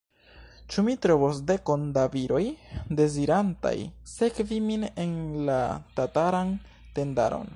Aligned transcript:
Ĉu 0.75 0.83
mi 0.85 0.93
trovos 1.05 1.41
dekon 1.51 1.83
da 1.97 2.05
viroj, 2.15 2.41
dezirantaj 3.01 3.75
sekvi 4.15 4.61
min 4.71 4.89
en 5.05 5.15
la 5.51 5.61
tataran 6.01 6.57
tendaron? 6.99 7.49